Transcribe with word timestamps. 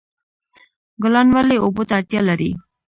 ګلان 1.01 1.27
ولې 1.35 1.57
اوبو 1.61 1.83
ته 1.87 1.93
اړتیا 1.99 2.21
لري؟ 2.29 2.51